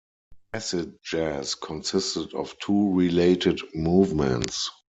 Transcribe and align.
Acid 0.51 0.97
jazz 1.03 1.53
consisted 1.53 2.33
of 2.33 2.57
two 2.57 2.91
related 2.95 3.61
movements. 3.75 4.71